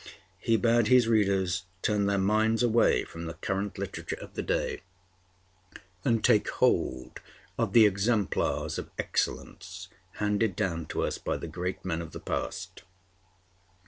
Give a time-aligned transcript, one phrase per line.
[0.39, 4.81] He bade his readers turn their minds away from the current literature of the day,
[6.03, 7.19] and take hold
[7.55, 12.19] of the exemplars of excellence handed down to us by the great men of the
[12.19, 12.81] past.